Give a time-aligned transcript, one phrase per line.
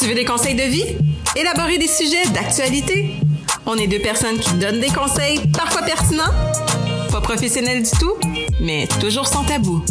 [0.00, 0.96] Tu veux des conseils de vie?
[1.36, 3.16] Élaborer des sujets d'actualité?
[3.66, 6.32] On est deux personnes qui donnent des conseils, parfois pertinents,
[7.12, 8.14] pas professionnels du tout,
[8.62, 9.84] mais toujours sans tabou.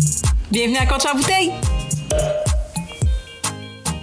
[0.49, 1.51] Bienvenue à Compte Bouteille!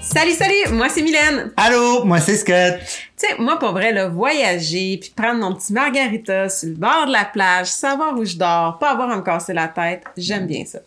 [0.01, 0.75] Salut, salut!
[0.75, 1.51] Moi, c'est Mylène.
[1.57, 2.79] Allô, moi, c'est Scott.
[3.19, 7.07] Tu sais, moi, pour vrai, là, voyager, puis prendre mon petit margarita sur le bord
[7.09, 10.47] de la plage, savoir où je dors, pas avoir à me casser la tête, j'aime
[10.47, 10.79] bien ça.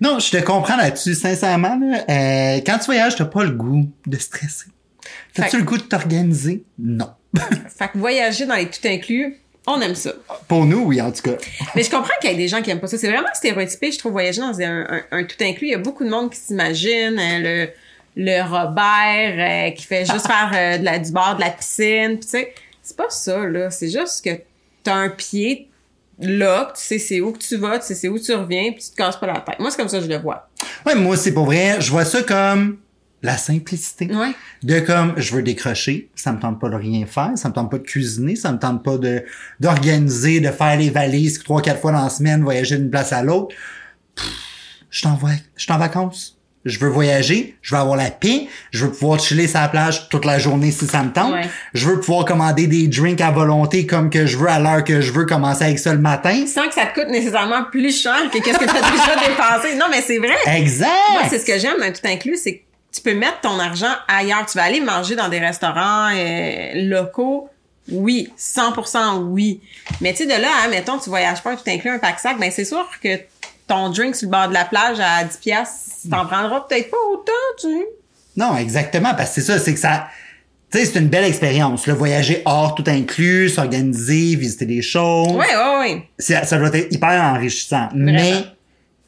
[0.00, 1.78] Non, je te comprends là-dessus, sincèrement.
[1.80, 4.66] Là, euh, quand tu voyages, t'as pas le goût de stresser.
[5.34, 6.64] T'as-tu le goût de t'organiser?
[6.78, 7.10] Non.
[7.78, 10.12] Fait que voyager dans les tout inclus, on aime ça.
[10.48, 11.36] Pour nous, oui, en tout cas.
[11.74, 12.96] Mais je comprends qu'il y a des gens qui aiment pas ça.
[12.98, 15.66] C'est vraiment stéréotypé, je trouve, voyager dans un, un- un tout inclus.
[15.68, 17.68] Il y a beaucoup de monde qui s'imagine euh, le,
[18.16, 22.16] le Robert euh, qui fait juste faire euh, de la, du bord de la piscine.
[22.18, 23.70] Puis tu sais, c'est pas ça, là.
[23.70, 24.30] C'est juste que
[24.82, 25.68] t'as un pied
[26.18, 28.82] là, tu sais c'est où que tu vas, tu sais c'est où tu reviens, puis
[28.84, 29.58] tu te casses pas la tête.
[29.58, 30.48] Moi, c'est comme ça que je le vois.
[30.84, 31.80] Ouais, moi, c'est pour vrai.
[31.80, 32.78] Je vois ça comme
[33.22, 34.06] la simplicité.
[34.14, 34.32] Ouais.
[34.62, 37.70] De comme, je veux décrocher, ça me tente pas de rien faire, ça me tente
[37.70, 39.24] pas de cuisiner, ça me tente pas de
[39.58, 43.22] d'organiser, de faire les valises trois, quatre fois dans la semaine, voyager d'une place à
[43.22, 43.54] l'autre.
[44.14, 44.26] Pff,
[44.90, 46.35] Je voy- je suis en vacances.
[46.66, 50.08] Je veux voyager, je veux avoir la paix, je veux pouvoir chiller sur la plage
[50.08, 51.32] toute la journée si ça me tente.
[51.32, 51.48] Ouais.
[51.74, 55.00] Je veux pouvoir commander des drinks à volonté comme que je veux à l'heure que
[55.00, 56.44] je veux commencer avec ça le matin.
[56.46, 59.76] Sans que ça te coûte nécessairement plus cher que qu'est-ce que tu as déjà dépensé.
[59.76, 60.36] Non, mais c'est vrai.
[60.56, 60.90] Exact!
[61.12, 63.94] Moi, c'est ce que j'aime dans tout inclus, c'est que tu peux mettre ton argent
[64.08, 64.44] ailleurs.
[64.46, 67.48] Tu vas aller manger dans des restaurants euh, locaux.
[67.92, 69.60] Oui, 100% oui.
[70.00, 72.18] Mais tu sais, de là, à, mettons, tu voyages pas un tout inclus, un pack
[72.18, 73.16] sac, ben c'est sûr que
[73.66, 76.96] ton drink sur le bord de la plage à 10 piastres, t'en prendras peut-être pas
[77.12, 77.86] autant, tu sais.
[78.36, 80.06] Non, exactement, parce que c'est ça, c'est que ça.
[80.70, 81.86] Tu sais, c'est une belle expérience.
[81.86, 85.28] Le voyager hors tout inclus, s'organiser, visiter des choses.
[85.32, 85.46] Ouais,
[85.80, 86.08] ouais.
[86.18, 87.88] C'est- Ça doit être hyper enrichissant.
[87.94, 88.44] Mais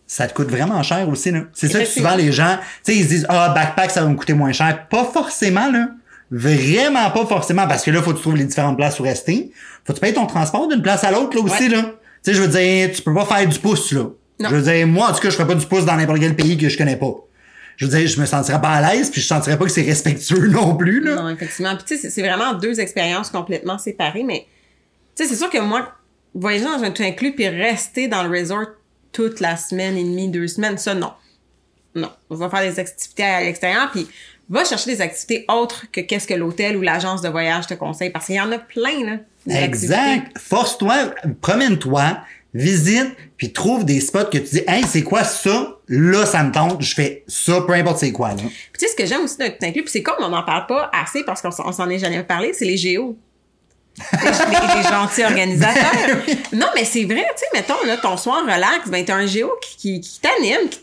[0.06, 1.41] ça te coûte vraiment cher aussi, là.
[1.53, 4.09] C'est ça que souvent les gens, tu sais, ils se disent, ah, backpack, ça va
[4.09, 4.87] me coûter moins cher.
[4.89, 5.89] Pas forcément, là.
[6.31, 9.50] Vraiment pas forcément, parce que là, faut que tu trouves les différentes places où rester.
[9.84, 11.77] Faut que tu payes ton transport d'une place à l'autre, là, aussi, Ouais.
[11.77, 11.83] là.
[11.83, 11.91] Tu
[12.22, 14.04] sais, je veux dire, tu peux pas faire du pouce, là.
[14.41, 14.49] Non.
[14.50, 16.37] Je veux dire, moi, en tout cas, je ferais pas du pouce dans n'importe quel
[16.37, 17.12] pays que je connais pas.
[17.76, 19.82] Je veux dire, je me sentirais pas à l'aise, puis je sentirais pas que c'est
[19.82, 21.16] respectueux non plus, là.
[21.16, 21.75] Non, effectivement.
[21.76, 24.47] Puis tu sais, c'est- vraiment deux expériences complètement séparées, mais
[25.16, 25.93] tu sais, c'est sûr que moi,
[26.34, 28.66] voyager dans un tout inclus puis rester dans le resort
[29.12, 31.12] toute la semaine et demie, deux semaines, ça, non.
[31.94, 32.10] Non.
[32.31, 34.06] On va faire des activités à l'extérieur, puis
[34.50, 38.10] va chercher des activités autres que qu'est-ce que l'hôtel ou l'agence de voyage te conseille,
[38.10, 39.16] parce qu'il y en a plein, là.
[39.62, 40.37] Exact.
[40.38, 42.19] Force-toi, promène-toi,
[42.54, 45.76] visite, puis trouve des spots que tu dis, hey, c'est quoi ça?
[45.88, 48.36] Là, ça me tente, je fais ça, peu importe c'est quoi, là.
[48.36, 50.42] Puis tu sais, ce que j'aime aussi d'un tout inclus, puis c'est comme on n'en
[50.42, 53.16] parle pas assez parce qu'on s'en- est jamais parlé, c'est les géos.
[54.12, 56.19] les, les- les gentils organisateurs.
[56.53, 59.50] Non, mais c'est vrai, tu sais, mettons, là, ton soir relax, ben, t'as un géo
[59.60, 60.80] qui, qui, qui t'anime, qui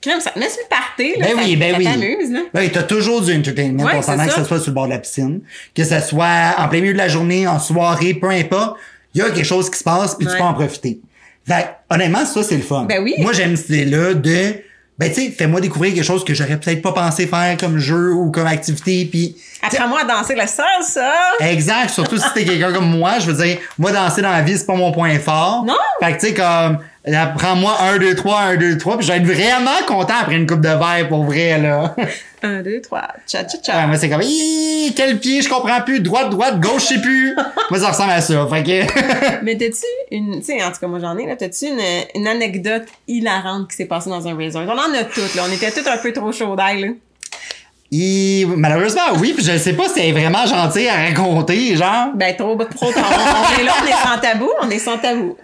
[0.00, 1.84] crème, ça te met sur le party, là, Ben ça, oui, ben ça oui.
[1.84, 2.40] t'amuse, là.
[2.54, 4.36] Oui, t'as toujours du entertainment, Ouais, c'est que ça.
[4.36, 5.40] ce soit sur le bord de la piscine,
[5.74, 8.76] que ce soit en plein milieu de la journée, en soirée, peu importe,
[9.14, 10.32] il y a quelque chose qui se passe, puis Ouais.
[10.32, 11.00] tu peux en profiter.
[11.46, 12.84] Fait honnêtement, ça, c'est le fun.
[12.88, 13.14] Ben oui.
[13.18, 14.54] Moi, j'aime cette idée-là de,
[14.98, 18.12] ben tu sais, fais-moi découvrir quelque chose que j'aurais peut-être pas pensé faire comme jeu
[18.12, 21.12] ou comme activité, puis Apprends-moi à danser la salsa.
[21.40, 24.56] Exact, surtout si t'es quelqu'un comme moi, je veux dire, moi danser dans la vie,
[24.58, 25.64] c'est pas mon point fort.
[25.66, 25.74] Non.
[26.02, 26.78] Fait que tu sais comme là,
[27.36, 30.46] prends-moi un, deux, trois, un, deux, trois, puis je vais être vraiment content après une
[30.46, 31.94] coupe de verre pour vrai là.
[32.42, 33.86] Un, deux, trois, tcha, tcha, Ouais, tcha.
[33.86, 34.20] moi c'est comme
[34.94, 37.34] quel pied, je comprends plus, droite, droite, gauche, je sais plus.
[37.70, 38.46] moi ça ressemble à ça.
[38.50, 41.66] Fait que Mais t'as-tu une, tu sais, en tout cas, moi j'en ai, là, t'as-tu
[41.68, 41.80] une,
[42.14, 44.64] une anecdote hilarante qui s'est passée dans un resort?
[44.66, 45.44] On en a toutes, là.
[45.48, 46.88] On était toutes un peu trop chaud d'ail, là.
[47.92, 52.08] Et malheureusement, oui, puis je sais pas si c'est vraiment gentil à raconter, genre.
[52.14, 53.04] Ben, trop, trop tard.
[53.08, 55.36] On est là, on est sans tabou, on est sans tabou.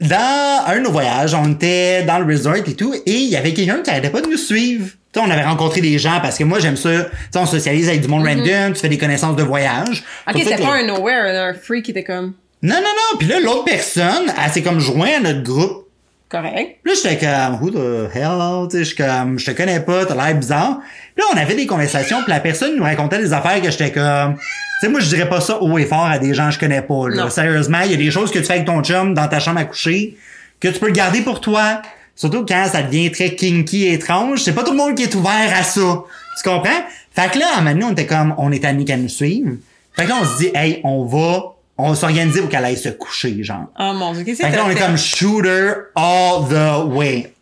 [0.00, 3.36] Dans un de nos voyages, on était dans le resort et tout, et il y
[3.36, 4.86] avait quelqu'un qui arrêtait pas de nous suivre.
[5.12, 7.04] Tu sais, on avait rencontré des gens parce que moi j'aime ça.
[7.04, 10.04] Tu sais, on socialise avec du monde random, tu fais des connaissances de voyage.
[10.28, 13.18] Ok, c'était pas un nowhere, un freak qui était comme Non, non, non.
[13.18, 15.89] Puis là, l'autre personne, elle s'est comme joint à notre groupe.
[16.30, 16.78] Correct.
[16.82, 18.68] Puis là, j'étais comme, who the hell?
[18.70, 20.80] Tu sais, je comme, je te connais pas, t'as l'air bizarre.
[21.14, 23.92] Puis là, on avait des conversations, puis la personne nous racontait des affaires que j'étais
[23.92, 24.40] comme, tu
[24.80, 26.82] sais, moi, je dirais pas ça haut et fort à des gens que je connais
[26.82, 27.24] pas, là.
[27.24, 27.30] Non.
[27.30, 29.58] Sérieusement, il y a des choses que tu fais avec ton chum dans ta chambre
[29.58, 30.16] à coucher,
[30.60, 31.82] que tu peux le garder pour toi.
[32.16, 34.42] Surtout quand ça devient très kinky et étrange.
[34.42, 36.02] C'est pas tout le monde qui est ouvert à ça.
[36.36, 36.68] Tu comprends?
[37.12, 39.08] Fait que là, à un moment donné, on était comme, on est amis qu'à nous
[39.08, 39.52] suivre.
[39.94, 42.76] Fait que là, on se dit, hey, on va, on va s'organiser pour qu'elle aille
[42.76, 43.66] se coucher, genre.
[43.78, 47.32] Oh mon dieu, qu'est-ce que là, on est comme shooter all the way.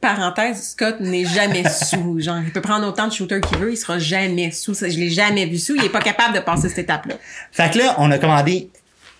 [0.00, 2.20] Parenthèse, Scott n'est jamais sous.
[2.20, 4.74] Genre, il peut prendre autant de shooters qu'il veut, il sera jamais sous.
[4.74, 5.74] Je l'ai jamais vu sous.
[5.76, 7.14] Il est pas capable de passer cette étape-là.
[7.52, 8.68] Fait que là, on a commandé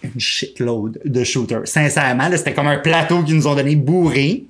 [0.02, 1.66] une shitload de shooters.
[1.66, 4.44] Sincèrement, là, c'était comme un plateau qu'ils nous ont donné bourré.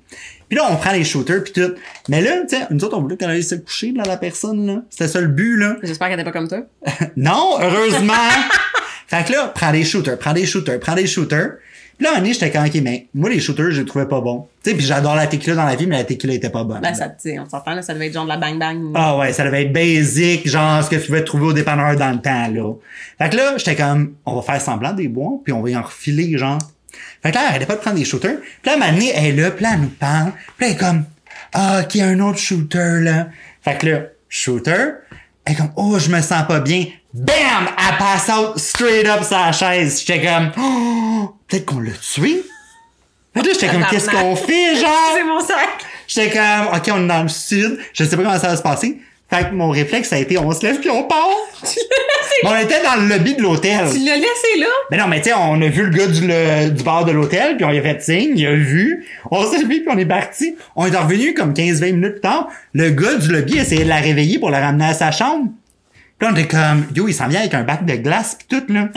[0.49, 1.73] Puis là, on prend les shooters puis tout.
[2.09, 4.67] Mais là, tu sais, nous autres, on voulait qu'on allait se coucher, là, la personne,
[4.67, 4.81] là.
[4.89, 5.77] C'était ça le but, là.
[5.81, 6.59] J'espère qu'elle était pas comme toi.
[7.15, 8.13] non, heureusement!
[9.07, 11.57] fait que là, prends des shooters, prends des shooters, prends des shooters.
[11.97, 14.47] Puis là, un j'étais comme, OK, mais moi, les shooters, je les trouvais pas bons.
[14.61, 16.81] Tu sais, puis j'adore la tequila dans la vie, mais la tequila était pas bonne.
[16.81, 18.91] Ben, ça, tu sais, on s'entend, là, ça devait être genre de la bang bang.
[18.95, 22.11] Ah ouais, ça devait être basic, genre ce que tu pouvais trouver au dépanneur dans
[22.11, 22.73] le temps, là.
[23.17, 25.77] Fait que là, j'étais comme, on va faire semblant des bois, puis on va y
[25.77, 26.59] en refiler, genre.
[27.23, 28.39] Fait que là, elle arrêtait pas de prendre des shooters.
[28.61, 30.33] Puis là, donné, elle est là, puis là, elle nous parle.
[30.57, 31.05] Puis là, elle est comme,
[31.53, 33.29] ah, OK, un autre shooter, là.
[33.61, 34.95] Fait que là, shooter,
[35.45, 36.87] elle est comme, oh, je me sens pas bien.
[37.15, 37.69] Bam!
[37.77, 40.03] Elle passe out straight up sa chaise.
[40.05, 42.43] J'étais comme, oh, peut-être qu'on l'a tué.
[43.33, 44.89] Là, j'étais comme, qu'est-ce qu'on fait, genre?
[45.15, 45.69] C'est mon sac!
[46.07, 47.79] J'étais comme, OK, on est dans le sud.
[47.93, 48.97] Je sais pas comment ça va se passer.
[49.29, 51.29] Fait que mon réflexe, ça a été, on se lève puis on part.
[52.43, 53.87] Mais on était dans le lobby de l'hôtel.
[53.91, 54.67] Tu l'as laissé là?
[54.91, 57.11] Mais non, mais tu sais, on a vu le gars du, le- du bar de
[57.13, 59.05] l'hôtel, puis on lui a fait signe, il a vu.
[59.31, 60.55] On s'est levé, puis on est parti.
[60.75, 62.49] On est revenu comme 15-20 minutes plus tard.
[62.73, 65.47] Le gars du lobby essayait de la réveiller pour la ramener à sa chambre.
[66.21, 68.73] Là, on était comme, yo, il s'en vient avec un bac de glace pis tout,
[68.73, 68.89] là.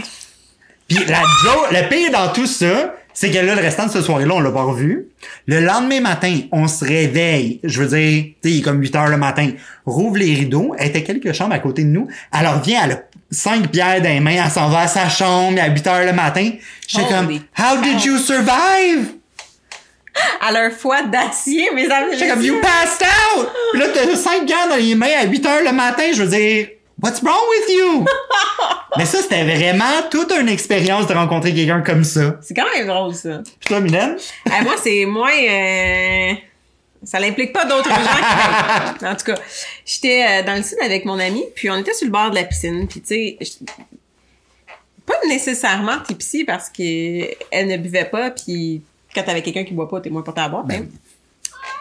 [0.88, 4.00] Puis la joke, le pire dans tout ça, c'est que là, le restant de ce
[4.00, 5.08] soir-là, on l'a pas revu.
[5.46, 7.58] Le lendemain matin, on se réveille.
[7.64, 9.50] Je veux dire, tu sais, il est comme 8 heures le matin.
[9.84, 10.76] Rouvre les rideaux.
[10.78, 12.06] Elle était quelques chambres à côté de nous.
[12.32, 14.44] Elle revient, elle a cinq bières dans les mains.
[14.44, 16.48] Elle s'en va à sa chambre à 8 heures le matin.
[16.86, 19.14] J'étais comme, Holy how did you survive?
[20.40, 22.12] À leur foi d'acier, mes amis.
[22.12, 23.48] J'étais comme, you passed out!
[23.72, 26.04] Puis là, t'as cinq bières dans les mains à 8 heures le matin.
[26.14, 26.68] Je veux dire,
[27.02, 28.04] what's wrong with you?
[28.96, 32.36] Mais ça, c'était vraiment toute une expérience de rencontrer quelqu'un comme ça.
[32.42, 33.42] C'est quand même drôle, ça.
[33.60, 34.16] Puis toi, Mylène?
[34.46, 35.30] Eh, moi, c'est moins.
[35.30, 36.32] euh,
[37.04, 37.94] Ça n'implique pas d'autres gens
[38.98, 39.04] qui.
[39.06, 39.38] En tout cas,
[39.86, 42.34] j'étais euh, dans le sud avec mon ami, puis on était sur le bord de
[42.36, 43.38] la piscine, puis tu sais,
[45.06, 47.36] pas nécessairement tipsy parce qu'elle
[47.66, 48.82] ne buvait pas, puis
[49.14, 50.64] quand t'avais quelqu'un qui boit pas, t'es moins porté à boire.
[50.64, 50.88] Ben,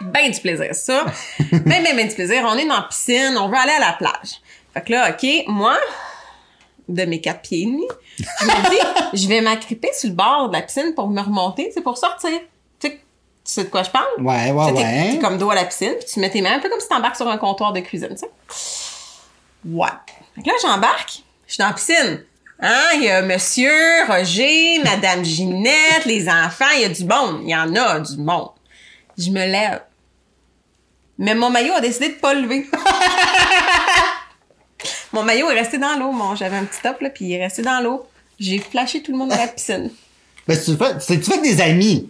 [0.00, 1.04] ben du plaisir, ça.
[1.50, 2.44] ben, ben, ben du plaisir.
[2.46, 4.40] On est dans la piscine, on veut aller à la plage.
[4.78, 5.76] Fait que là, OK, moi,
[6.88, 7.86] de mes quatre pieds et demi,
[8.18, 11.70] je me dis, je vais m'agripper sur le bord de la piscine pour me remonter,
[11.74, 12.30] c'est pour sortir.
[12.78, 13.00] Tu sais, tu
[13.44, 14.06] sais de quoi je parle?
[14.18, 15.10] Ouais, ouais, Tu sais, t'es- ouais.
[15.12, 16.88] T'es comme dos à la piscine, puis tu mets tes mains un peu comme si
[16.88, 18.30] t'embarques sur un comptoir de cuisine, tu sais.
[19.64, 19.88] Ouais.
[20.36, 22.24] Fait que là, j'embarque, je suis dans la piscine.
[22.60, 27.40] Hein, il y a monsieur, Roger, madame Ginette, les enfants, il y a du monde.
[27.44, 28.50] Il y en a du monde.
[29.16, 29.82] Je me lève.
[31.18, 32.66] Mais mon maillot a décidé de pas le lever.
[35.18, 36.12] mon maillot est resté dans l'eau.
[36.12, 38.06] Mon, j'avais un petit top, là, puis il est resté dans l'eau.
[38.38, 39.90] J'ai flashé tout le monde dans la piscine.
[40.46, 42.08] Ben, tu fais, tu fais des amis?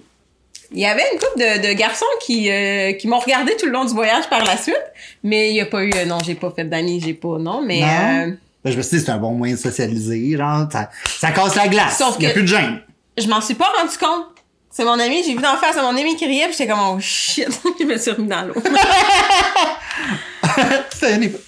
[0.72, 3.72] Il y avait une couple de, de garçons qui, euh, qui m'ont regardé tout le
[3.72, 4.76] long du voyage par la suite,
[5.25, 7.62] mais il y a pas eu, euh, non, j'ai pas fait d'amis, j'ai pas, non,
[7.64, 7.87] mais Non?
[7.87, 8.32] euh,
[8.64, 11.55] Ben, je me suis dit, c'est un bon moyen de socialiser, genre, ça, ça casse
[11.55, 11.96] la glace.
[11.96, 12.81] Sauf Il y a que- plus de gêne.
[13.16, 14.26] je m'en suis pas rendu compte.
[14.70, 16.81] C'est mon ami, j'ai vu d'en face, c'est mon ami qui riait, puis j'étais comme,
[16.82, 17.49] oh shit,
[17.81, 18.55] je me suis remis dans l'eau.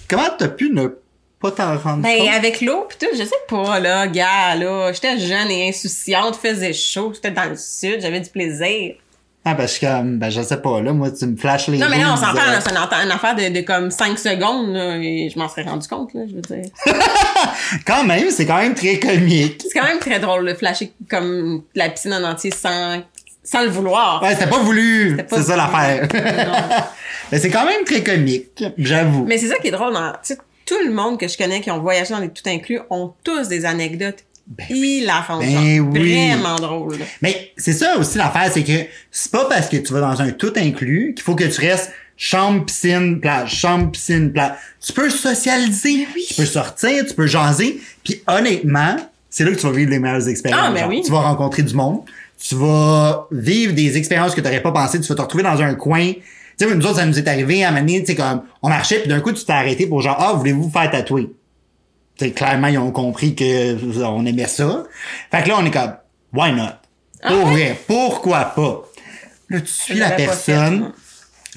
[0.09, 0.87] Comment t'as pu ne
[1.41, 2.29] pas t'en rendre ben, compte?
[2.29, 6.73] avec l'eau pis tout, je sais pas, là, gars, là, j'étais jeune et insouciante, faisait
[6.73, 8.95] chaud, j'étais dans le sud, j'avais du plaisir.
[9.43, 11.79] Ah, ben, je suis comme, ben, je sais pas, là, moi, tu me flashes les
[11.79, 14.97] Non, mais là, on s'entend, euh, c'est une, affaire de, de comme 5 secondes, là,
[14.97, 16.71] et je m'en serais rendu compte, là, je veux dire.
[17.87, 19.63] Quand même, c'est quand même très comique.
[19.67, 23.01] C'est quand même très drôle de flasher comme la piscine en entier sans,
[23.43, 24.21] sans le vouloir.
[24.21, 25.17] Ouais, c'était pas voulu.
[25.29, 26.07] C'est ça l'affaire.
[27.31, 29.25] Mais c'est quand même très comique, j'avoue.
[29.25, 29.93] Mais c'est ça qui est drôle.
[29.93, 30.37] Dans, tu sais,
[30.71, 33.49] tout le monde que je connais qui ont voyagé dans les tout inclus ont tous
[33.49, 34.23] des anecdotes
[34.69, 35.41] hilarantes.
[35.41, 36.13] Ben genre, oui.
[36.13, 36.99] Vraiment drôles.
[37.21, 40.31] Mais c'est ça aussi l'affaire, c'est que c'est pas parce que tu vas dans un
[40.31, 44.53] tout inclus qu'il faut que tu restes chambre, piscine, plage, chambre, piscine, plage.
[44.79, 48.95] Tu peux socialiser, tu peux sortir, tu peux jaser, puis honnêtement,
[49.29, 50.67] c'est là que tu vas vivre les meilleures expériences.
[50.69, 51.01] Ah, ben oui.
[51.03, 52.03] Tu vas rencontrer du monde,
[52.39, 55.61] tu vas vivre des expériences que tu n'aurais pas pensé, tu vas te retrouver dans
[55.61, 56.13] un coin.
[56.59, 58.43] Tu sais, nous autres, ça nous est arrivé à un moment donné, tu sais, comme,
[58.61, 61.31] on marchait, puis d'un coup, tu t'es arrêté pour genre, ah, voulez-vous vous faire tatouer?
[62.17, 64.83] Tu sais, clairement, ils ont compris que on aimait ça.
[65.31, 65.95] Fait que là, on est comme,
[66.33, 66.63] why not?
[67.27, 68.83] Pour vrai, pourquoi pas?
[69.49, 70.91] Là, tu suis la personne,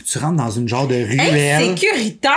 [0.05, 1.19] tu rentres dans une genre de ruelle.
[1.71, 2.33] Insécuritaire!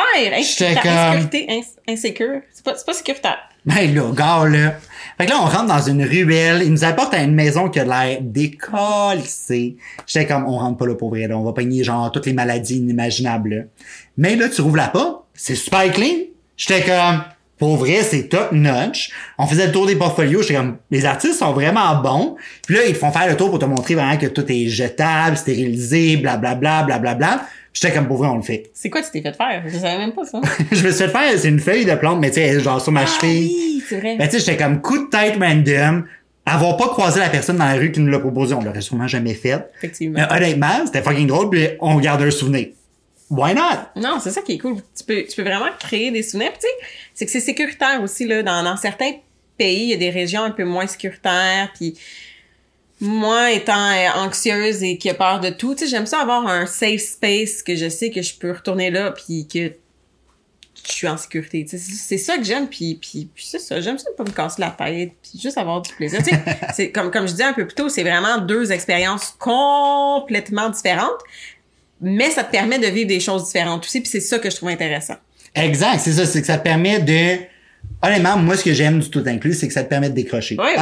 [0.82, 2.42] Comme- Insécurité, ins- insécure.
[2.54, 3.38] C'est pas, c'est pas sécuritaire.
[3.68, 4.76] Ben là, gars, là.
[5.18, 6.62] Fait que là, on rentre dans une ruelle.
[6.64, 9.76] Ils nous apportent à une maison qui a l'air décollissée.
[10.06, 11.38] J'étais comme, on rentre pas là pour vrai, là.
[11.38, 13.64] On va pogner, genre, toutes les maladies inimaginables, là.
[14.16, 15.26] Mais là, tu rouvres la porte.
[15.34, 16.28] C'est super clean.
[16.56, 17.24] J'étais comme,
[17.58, 19.12] pour vrai, c'est top notch.
[19.38, 20.42] On faisait le tour des portfolios.
[20.42, 22.36] J'étais comme, les artistes sont vraiment bons.
[22.66, 24.68] Puis là, ils te font faire le tour pour te montrer vraiment que tout est
[24.68, 27.42] jetable, stérilisé, blablabla, blablabla.
[27.74, 28.70] J'étais comme, pour vrai, on le fait.
[28.74, 29.64] C'est quoi tu t'es fait faire?
[29.68, 30.42] Je savais même pas ça.
[30.72, 32.92] je me suis fait faire, c'est une feuille de plante, mais tu sais, genre sur
[32.92, 33.52] ma Ah cheville.
[33.56, 34.16] oui, c'est vrai.
[34.18, 36.06] Ben, tu sais, j'étais comme coup de tête random.
[36.46, 39.08] avoir pas croisé la personne dans la rue qui nous l'a proposé, on l'aurait sûrement
[39.08, 39.64] jamais fait.
[39.78, 40.20] Effectivement.
[40.32, 42.68] Mais honnêtement, c'était fucking drôle, puis on garde un souvenir.
[43.30, 43.90] Why not?
[43.96, 44.78] Non, c'est ça qui est cool.
[44.96, 46.54] Tu peux, tu peux vraiment créer des souvenirs.
[46.54, 46.68] Tu sais,
[47.14, 48.42] c'est que c'est sécuritaire aussi, là.
[48.42, 49.14] Dans, certains
[49.58, 51.98] pays, il y a des régions un peu moins sécuritaires, puis
[53.00, 56.48] moi, étant euh, anxieuse et qui a peur de tout, tu sais, j'aime ça avoir
[56.48, 59.74] un safe space que je sais que je peux retourner là, puis que
[60.88, 61.66] je suis en sécurité.
[61.68, 63.82] C'est ça que j'aime, puis, puis, puis c'est ça.
[63.82, 66.22] J'aime ça pas me casser la tête, puis juste avoir du plaisir.
[66.74, 71.20] C'est comme, comme je disais un peu plus tôt, c'est vraiment deux expériences complètement différentes,
[72.02, 74.56] mais ça te permet de vivre des choses différentes aussi, puis c'est ça que je
[74.56, 75.16] trouve intéressant.
[75.56, 77.44] Exact, c'est ça, c'est que ça te permet de...
[78.02, 80.56] Honnêtement, moi, ce que j'aime du tout inclus, c'est que ça te permet de décrocher.
[80.60, 80.76] À ouais,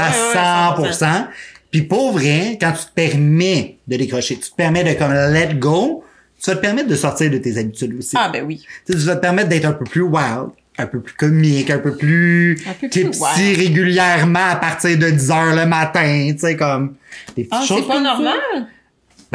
[0.83, 1.27] ouais, 100%.
[1.71, 5.55] Puis pour vrai, quand tu te permets de décrocher, tu te permets de comme let
[5.55, 6.03] go,
[6.37, 8.15] ça te permettre de sortir de tes habitudes aussi.
[8.17, 8.63] Ah, ben oui.
[8.85, 11.69] Tu sais, ça va te permettre d'être un peu plus wild, un peu plus comique,
[11.69, 16.31] un peu plus Un peu plus tipsy régulièrement à partir de 10 heures le matin,
[16.33, 16.95] tu sais, comme
[17.35, 18.67] des petites Ah, c'est pas normal?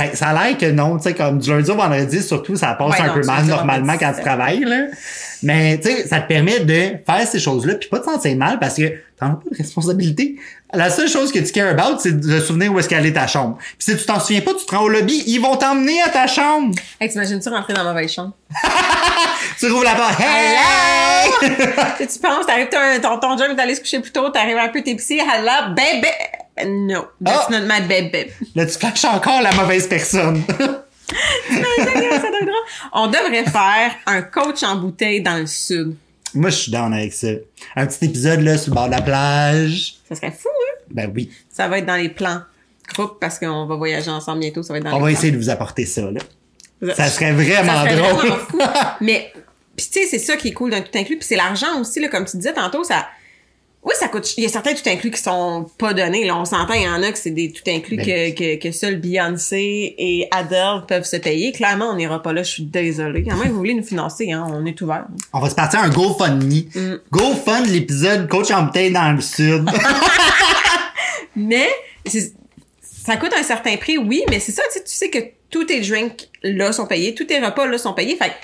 [0.01, 2.73] Ben, ça a l'air que non, tu sais, comme du lundi au vendredi, surtout, ça
[2.73, 4.87] passe Ouais, un non, peu mal normalement quand tu travailles, là.
[5.43, 8.59] Mais, tu sais, ça te permet de faire ces choses-là puis pas te sentir mal
[8.59, 10.37] parce que t'en as pas de responsabilité.
[10.73, 13.13] La seule chose que tu cares about, c'est de te souvenir où est-ce qu'elle est
[13.13, 13.59] ta chambre.
[13.59, 16.09] Puis si tu t'en souviens pas, tu te rends au lobby, ils vont t'emmener à
[16.09, 16.75] ta chambre.
[16.99, 18.33] Hey, t'imagines-tu rentrer dans la mauvaise chambre?
[19.59, 20.19] Tu rouvres la porte.
[20.21, 21.29] Hey!
[21.99, 22.69] Tu penses, t'arrives,
[23.03, 26.09] ton, ton job est allé se coucher plus tôt, t'arrives un peu t'épicé, hello, baby!
[26.67, 27.51] No, that's Ah!
[27.51, 28.31] not my baby.
[28.55, 30.43] Là, tu flashes encore la mauvaise personne.
[32.93, 35.95] On devrait faire un coach en bouteille dans le sud.
[36.35, 37.29] Moi, je suis down avec ça.
[37.77, 39.97] Un petit épisode, là, sur le bord de la plage.
[40.09, 40.83] Ça serait fou, hein?
[40.91, 41.31] Ben oui.
[41.51, 42.43] Ça va être dans les plans
[42.93, 45.17] groupe parce qu'on va voyager ensemble bientôt, ça va être dans On les va plans.
[45.17, 46.21] essayer de vous apporter ça, là.
[46.89, 48.13] Ça- Ça serait vraiment ça serait drôle.
[48.17, 48.59] vraiment fou.
[49.01, 49.33] Mais,
[49.77, 51.17] puis tu sais, c'est ça qui est cool d'un tout inclus.
[51.17, 53.07] Puis c'est l'argent aussi, là, comme tu disais tantôt, ça...
[53.83, 54.37] Oui, ça coûte...
[54.37, 56.27] Il y a certains tout inclus qui sont pas donnés.
[56.27, 58.63] Là, on s'entend, il y en a que c'est des tout inclus Ben que, que,
[58.63, 61.53] que seuls Beyoncé et Adele peuvent se payer.
[61.53, 63.25] Clairement, on n'ira pas là, je suis désolée.
[63.25, 65.07] Quand même, vous voulez nous financer, hein, on est ouvert.
[65.33, 66.69] On va se partir un GoFundMe.
[66.75, 66.95] Mm.
[67.11, 69.69] GoFund l'épisode Coach en bouteille dans le sud.
[71.37, 71.69] Mais
[72.83, 75.19] ça coûte un certain prix, oui, mais c'est ça, tu sais, tu sais que
[75.49, 78.17] tous tes drinks là sont payés, tous tes repas là sont payés.
[78.17, 78.35] Fait que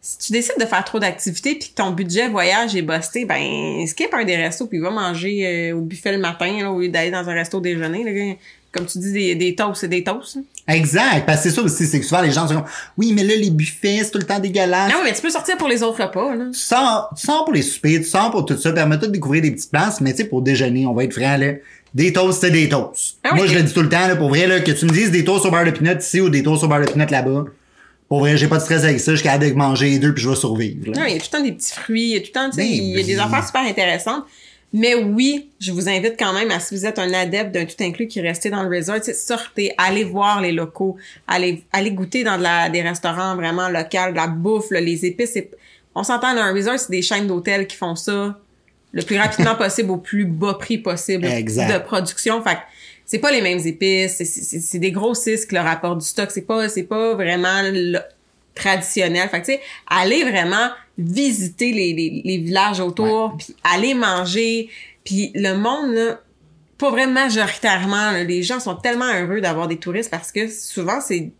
[0.00, 3.84] si tu décides de faire trop d'activités puis que ton budget voyage est busté, ben
[3.86, 6.88] skip un des restos puis va manger euh, au buffet le matin là, au lieu
[6.88, 8.04] d'aller dans un resto déjeuner.
[8.04, 8.34] là.
[8.72, 10.38] Comme tu dis, des, des toasts, c'est des toasts.
[10.68, 11.24] exact.
[11.24, 12.62] Parce que c'est ça aussi, c'est que souvent les gens se disent
[12.98, 14.92] Oui, mais là, les buffets, c'est tout le temps dégueulasse.
[14.92, 16.34] Ah oui, mais tu peux sortir pour les autres repas.
[16.34, 16.44] Là.
[16.52, 19.40] Tu sors, tu sors pour les soupers, tu sors pour tout ça, permet-toi de découvrir
[19.40, 21.52] des petites places, mais tu sais, pour déjeuner, on va être franc, là.
[21.94, 23.16] Des toasts, c'est des toasts.
[23.24, 23.34] Ah.
[23.34, 25.10] Moi, je le dis tout le temps, là, pour vrai, là, que tu me dises
[25.10, 27.44] des toasts au beurre de pinot ici ou des toasts au beurre de pinot là-bas.
[28.08, 30.14] Pour vrai, j'ai pas de stress avec ça, je suis capable de manger les deux
[30.14, 30.90] puis je vais survivre.
[30.92, 31.00] là.
[31.00, 32.32] Non, il y a tout le temps des petits fruits, il y a tout le
[32.32, 34.24] temps, tu sais, Ben il y a des affaires super intéressantes.
[34.72, 37.76] Mais oui, je vous invite quand même à, si vous êtes un adepte d'un tout
[37.80, 40.96] inclus qui restait dans le resort, sortez, allez voir les locaux,
[41.26, 45.06] allez, allez goûter dans de la, des restaurants vraiment locaux, de la bouffe, là, les
[45.06, 45.38] épices.
[45.94, 48.38] On s'entend, dans un resort, c'est des chaînes d'hôtels qui font ça
[48.92, 51.72] le plus rapidement possible, au plus bas prix possible Exact.
[51.72, 52.42] de production.
[52.42, 52.60] Fait que
[53.06, 56.42] c'est pas les mêmes épices, c'est- c'est c'est des grossistes le rapport du stock, c'est
[56.42, 58.00] pas, c'est pas vraiment le-
[58.54, 59.28] traditionnel.
[59.28, 64.68] Fait que, tu sais, aller vraiment visiter les, les, les villages autour, puis aller manger,
[65.04, 66.20] puis le monde, là,
[66.78, 71.00] pas vrai majoritairement, là, les gens sont tellement heureux d'avoir des touristes parce que souvent,
[71.00, 71.30] c'est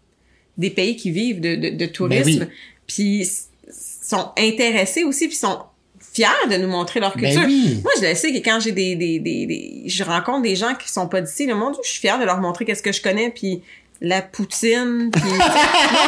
[0.59, 2.55] des pays qui vivent de, de, de tourisme, Ben oui.
[2.87, 3.29] puis
[4.03, 5.59] sont intéressés aussi, puis sont
[6.17, 7.43] fiers de nous montrer leur Ben culture.
[7.47, 7.81] oui.
[7.83, 10.75] Moi, je le sais que quand j'ai des, des, des, des- je rencontre des gens
[10.75, 13.01] qui sont pas d'ici, le monde, je suis fière de leur montrer qu'est-ce que je
[13.03, 13.63] connais, puis
[14.01, 15.39] la poutine, puis non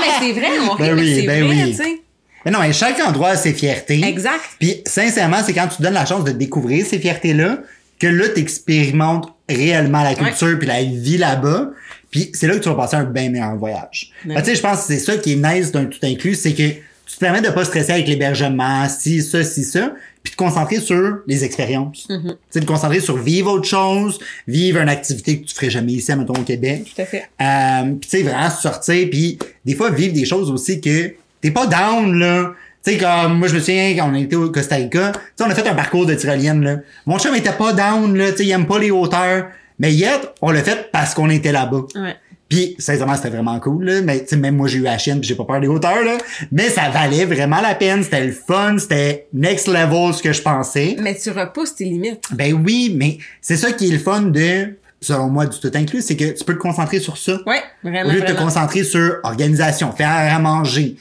[0.01, 1.71] mais c'est vrai, mon Ben oui, c'est ben vrai, oui.
[1.71, 2.01] tu sais.
[2.45, 4.01] Mais non, mais chaque endroit a ses fiertés.
[4.05, 4.41] Exact.
[4.59, 7.59] Puis sincèrement, c'est quand tu donnes la chance de découvrir ces fiertés-là
[7.99, 11.71] que là, tu expérimentes réellement la culture puis la vie là-bas.
[12.11, 14.13] Puis c'est là que tu vas passer un bien meilleur voyage.
[14.23, 16.37] Fait que, tu sais, je pense que c'est ça qui est nice d'un tout inclus,
[16.37, 16.63] c'est que
[17.09, 20.37] tu te permets de pas stresser avec l'hébergement, si, ça, si, ça, puis de te
[20.37, 22.07] concentrer sur les expériences.
[22.11, 22.29] Mm-hmm.
[22.29, 25.71] Tu sais, de te concentrer sur vivre autre chose, vivre une activité que tu ferais
[25.71, 26.93] jamais ici, mettons, au Québec.
[26.95, 27.25] Tout à fait.
[27.41, 31.51] Euh, puis tu sais vraiment sortir puis des fois vivre des choses aussi que t'es
[31.51, 32.53] pas down là.
[32.85, 35.45] Tu sais comme moi je me souviens quand on était au Costa Rica, tu sais
[35.45, 36.77] on a fait un parcours de tyrolienne là.
[37.07, 39.47] Mon chum était pas down là, tu sais il aime pas les hauteurs,
[39.79, 41.85] mais yet on l'a fait parce qu'on était là-bas.
[41.95, 42.17] Ouais.
[42.49, 45.29] Puis sincèrement c'était vraiment cool là, mais tu même moi j'ai eu la chienne puis
[45.29, 46.17] j'ai pas peur des hauteurs là,
[46.51, 50.41] mais ça valait vraiment la peine, c'était le fun, c'était next level ce que je
[50.41, 50.97] pensais.
[50.99, 52.25] Mais tu repousses tes limites.
[52.33, 56.03] Ben oui, mais c'est ça qui est le fun de selon moi du tout inclus,
[56.03, 57.39] c'est que tu peux te concentrer sur ça.
[57.47, 60.97] Ouais, Au vraiment, lieu de te concentrer sur organisation, faire à manger,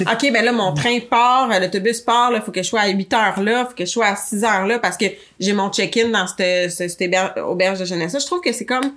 [0.00, 3.12] OK, ben là, mon train part, l'autobus part, là, faut que je sois à 8
[3.12, 5.06] heures là, faut que je sois à 6 heures là parce que
[5.38, 8.16] j'ai mon check-in dans cette, cette, cette auberge de jeunesse.
[8.18, 8.92] Je trouve que c'est comme,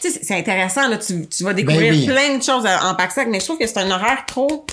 [0.00, 2.06] tu sais, c'est- intéressant, là, tu, tu vas découvrir Ben oui.
[2.06, 4.66] plein de choses en pack-sac, mais je trouve que c'est un horaire trop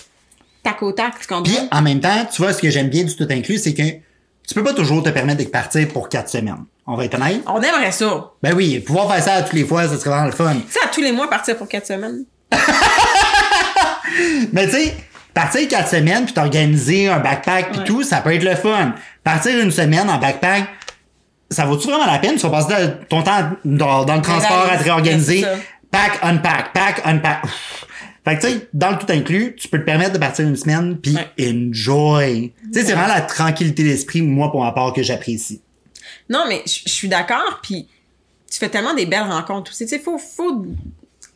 [0.63, 1.43] tac au tac, tu comprends?
[1.43, 3.83] Puis en même temps, tu vois, ce que j'aime bien du tout inclus, c'est que
[3.83, 6.65] tu peux pas toujours te permettre de partir pour quatre semaines.
[6.87, 7.41] On va être honnête.
[7.47, 8.31] On aimerait ça.
[8.41, 10.53] Ben oui, pouvoir faire ça à toutes les fois, ça serait vraiment le fun.
[10.55, 12.25] Tu sais, à tous les mois, partir pour 4 semaines.
[14.53, 14.95] Mais tu sais,
[15.33, 17.85] partir quatre semaines puis t'organiser un backpack puis Ouais.
[17.85, 18.93] tout, ça peut être le fun.
[19.23, 20.63] Partir une semaine en backpack,
[21.49, 22.35] ça vaut-tu vraiment la peine?
[22.35, 25.43] Tu vas passer de- ton temps dans, dans le transport à te réorganiser.
[25.91, 27.43] Pack, unpack, pack, unpack.
[28.25, 30.55] Fait que tu sais, dans le tout inclus, tu peux te permettre de partir une
[30.55, 31.51] semaine puis Ouais.
[31.51, 32.53] enjoy.
[32.71, 35.61] Tu sais, c'est vraiment la tranquillité d'esprit, moi, pour ma part, que j'apprécie.
[36.29, 37.87] Non, mais je je suis d'accord, puis
[38.51, 39.85] tu fais tellement des belles rencontres aussi.
[39.85, 40.65] Tu sais, faut, faut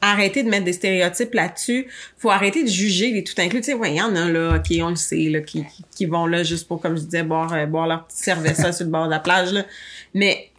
[0.04, 1.88] arrêter de mettre des stéréotypes là-dessus.
[2.18, 3.62] Faut arrêter de juger les tout inclus.
[3.62, 6.06] Tu sais, ouais, il y en a là, qui on le sait, là, qui, qui,
[6.06, 8.92] vont là juste pour, comme je disais, boire, euh, boire leur petite cerveza sur le
[8.92, 9.66] bord de la plage, là.
[10.14, 10.50] Mais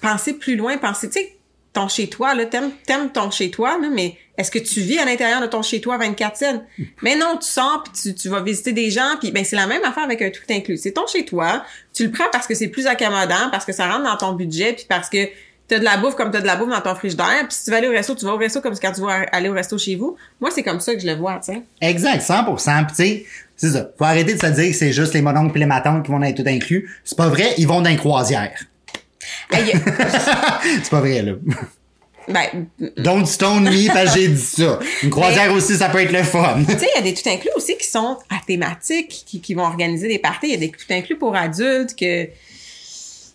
[0.00, 1.36] pensez plus loin, pensez, tu sais,
[1.72, 5.40] ton chez-toi, là, t'aimes, t'aimes ton chez-toi, là, mais est-ce que tu vis à l'intérieur
[5.40, 6.56] de ton chez-toi 24 7
[7.02, 9.66] Mais non, tu sors puis tu, tu vas visiter des gens puis ben c'est la
[9.66, 10.78] même affaire avec un tout inclus.
[10.78, 14.04] C'est ton chez-toi, tu le prends parce que c'est plus accommodant, parce que ça rentre
[14.04, 15.28] dans ton budget puis parce que
[15.68, 17.70] t'as de la bouffe comme t'as de la bouffe dans ton frigidaire puis si tu
[17.70, 19.78] vas aller au resto, tu vas au resto comme quand tu vas aller au resto
[19.78, 20.16] chez vous.
[20.40, 21.62] Moi, c'est comme ça que je le vois, tu sais.
[21.80, 22.86] Exact, 100%.
[22.86, 23.26] Puis tu sais,
[23.56, 23.90] c'est ça.
[23.96, 26.22] Faut arrêter de se dire que c'est juste les mononcles et les matantes qui vont
[26.22, 26.90] être tout inclus.
[27.04, 28.58] C'est pas vrai, ils vont dans une croisière.
[29.50, 29.72] Hey,
[30.82, 31.32] c'est pas vrai, là.
[32.28, 32.66] ben,
[32.96, 34.78] Don't stone me parce j'ai dit ça.
[35.02, 36.62] Une croisière aussi, ça peut être le fun.
[36.66, 39.54] Tu sais, il y a des tout inclus aussi qui sont à thématique, qui, qui
[39.54, 40.48] vont organiser des parties.
[40.48, 42.28] Il y a des tout inclus pour adultes que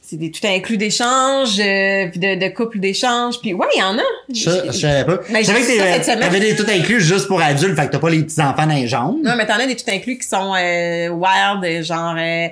[0.09, 3.41] c'est des tout inclus d'échanges, euh, puis de, de couples d'échanges.
[3.41, 4.01] Puis ouais, il y en a.
[4.33, 5.19] Je savais pas.
[5.29, 8.09] Mais Je savais que t'avais des tout inclus juste pour adultes, fait que t'as pas
[8.09, 9.17] les petits enfants dans les jambes.
[9.21, 12.47] Non, mais t'en as des tout inclus qui sont euh, wild, genre euh,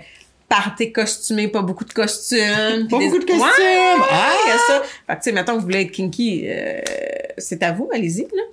[0.63, 2.87] party costumé, pas beaucoup de costumes.
[2.89, 3.41] Pas beaucoup de costumes!
[3.41, 4.33] Ouais, Ah!
[4.45, 4.81] il y a ça.
[5.07, 6.79] Fait que tu sais, mettons que vous voulez être kinky, euh,
[7.37, 8.43] c'est à vous, allez-y, là.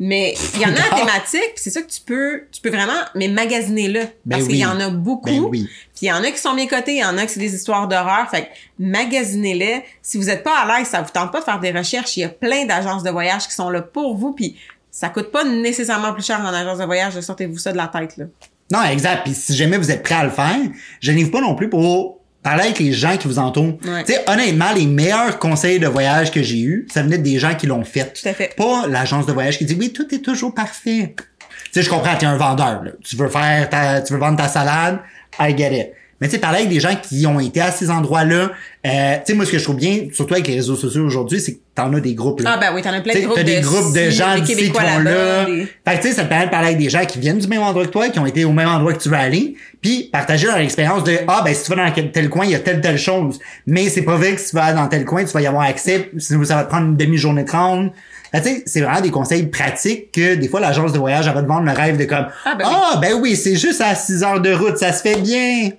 [0.00, 0.96] Mais il y en a à Ah.
[1.00, 4.00] thématique, c'est ça que tu peux, tu peux vraiment, mais magasiner là.
[4.24, 4.48] Ben Parce oui.
[4.48, 5.30] qu'il y en a beaucoup.
[5.30, 5.68] Ben oui.
[5.94, 7.40] Puis il y en a qui sont bien cotés, il y en a qui c'est
[7.40, 8.28] des histoires d'horreur.
[8.30, 9.82] Fait que magasinez-les.
[10.02, 12.20] Si vous êtes pas à l'aise, ça vous tente pas de faire des recherches, il
[12.20, 14.32] y a plein d'agences de voyage qui sont là pour vous.
[14.32, 14.56] Puis
[14.90, 18.16] ça coûte pas nécessairement plus cher en agence de voyage, sortez-vous ça de la tête,
[18.18, 18.26] là.
[18.72, 19.24] Non, exact.
[19.24, 20.56] Puis si jamais vous êtes prêt à le faire,
[21.00, 23.78] je n'ai pas non plus pour parler avec les gens qui vous entourent.
[23.84, 24.02] Ouais.
[24.04, 27.54] Tu sais, honnêtement, les meilleurs conseils de voyage que j'ai eus, ça venait des gens
[27.54, 28.12] qui l'ont fait.
[28.12, 28.56] Tout à fait.
[28.56, 31.14] Pas l'agence de voyage qui dit oui, tout est toujours parfait.
[31.16, 31.24] Tu
[31.72, 32.90] sais, je comprends, t'es un vendeur, là.
[33.04, 34.98] Tu veux faire ta, tu veux vendre ta salade,
[35.38, 35.92] I get it.
[36.22, 38.52] Mais tu sais, parler avec des gens qui ont été à ces endroits-là,
[38.86, 41.40] euh, tu sais, moi, ce que je trouve bien, surtout avec les réseaux sociaux aujourd'hui,
[41.40, 42.52] c'est que t'en as des groupes, là.
[42.54, 44.54] Ah ben oui, t'en as plein de groupes T'as des de groupes de gens d'ici
[44.54, 45.44] qui là-bas, là.
[45.46, 47.38] des- Fait que tu sais, ça te permet de parler avec des gens qui viennent
[47.38, 49.56] du même endroit que toi, qui ont été au même endroit que tu veux aller,
[49.80, 52.54] puis partager leur expérience de ah ben si tu vas dans tel coin, il y
[52.54, 53.38] a telle telle chose.
[53.66, 55.64] Mais c'est pas vrai que si tu vas dans tel coin, tu vas y avoir
[55.64, 59.46] accès, sinon ça va te prendre une demi-journée que, tu sais, c'est vraiment des conseils
[59.46, 62.26] pratiques que des fois l'agence de voyage elle va te vendre le rêve de comme
[62.44, 65.16] Ah, ben ah ben oui, c'est juste à 6 heures de route, ça se fait
[65.20, 65.70] bien.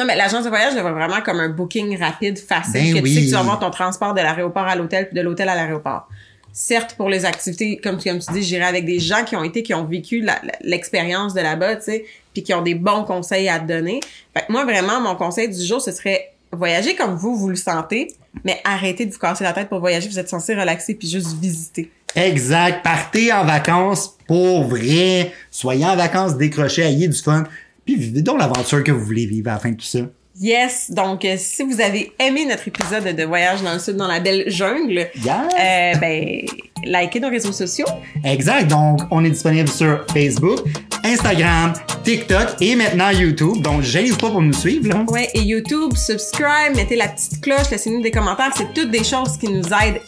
[0.00, 3.00] Non, mais l'agence de voyage, je vois vraiment comme un booking rapide, facile, Ben que
[3.04, 3.10] oui.
[3.10, 5.48] tu sais que tu vas avoir ton transport de l'aéroport à l'hôtel, puis de l'hôtel
[5.50, 6.08] à l'aéroport.
[6.52, 9.44] Certes, pour les activités, comme, tu- comme tu dis, j'irai avec des gens qui ont
[9.44, 10.26] été, qui ont vécu
[10.62, 14.00] l'expérience de là-bas, tu sais, puis qui ont des bons conseils à te donner.
[14.34, 17.56] Fait que moi, vraiment, mon conseil du jour, ce serait voyager comme vous, vous le
[17.56, 18.08] sentez,
[18.44, 20.08] mais arrêtez de vous casser la tête pour voyager.
[20.08, 21.90] Vous êtes censé relaxer puis juste visiter.
[22.16, 22.82] Exact.
[22.82, 25.32] Partez en vacances pour vrai.
[25.52, 27.44] Soyez en vacances décrochés, ayez du fun.
[27.90, 29.98] Puis vivez donc l'aventure que vous voulez vivre à la fin de tout ça.
[30.40, 34.06] Yes, donc euh, si vous avez aimé notre épisode de Voyage dans le Sud, dans
[34.06, 35.26] la belle jungle, Yes.
[35.26, 36.42] euh, ben,
[36.84, 37.86] likez nos réseaux sociaux.
[38.24, 38.68] Exact.
[38.70, 40.60] Donc, on est disponible sur Facebook,
[41.04, 41.72] Instagram,
[42.04, 43.60] TikTok et maintenant YouTube.
[43.60, 45.04] Donc, gênez-vous pas pour nous suivre, là.
[45.08, 48.52] Ouais, et YouTube, subscribe, mettez la petite cloche, laissez-nous des commentaires.
[48.56, 50.00] C'est toutes des choses qui nous aident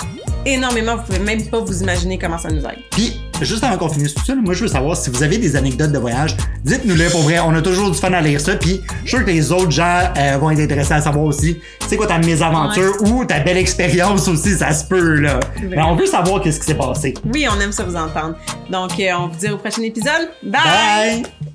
[0.47, 0.97] énormément.
[0.99, 2.79] Vous pouvez même pas vous imaginer comment ça nous aide.
[2.93, 5.57] Puis, juste avant qu'on finisse tout ça, moi, je veux savoir si vous avez des
[5.57, 6.37] anecdotes de voyage.
[6.65, 7.39] Dites-nous-les pour vrai.
[7.41, 8.57] On a toujours du fun à lire ça.
[8.57, 11.59] Puis, je suis sûr que les autres gens euh, vont être intéressés à savoir aussi
[11.89, 14.57] c'est quoi ta mésaventure ou ta belle expérience aussi.
[14.57, 15.41] Ça se peut, là.
[15.63, 17.15] Mais on veut savoir qu'est-ce qui s'est passé.
[17.33, 18.37] Oui, on aime ça vous entendre.
[18.71, 20.31] Donc, euh, on vous dit au prochain épisode.
[20.43, 21.23] Bye!
[21.23, 21.52] Bye!